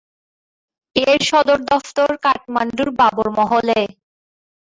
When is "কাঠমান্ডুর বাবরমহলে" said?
2.25-3.79